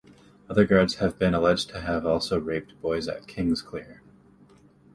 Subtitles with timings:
[0.49, 3.99] Other guards have been alleged to have also raped boys at Kingsclear.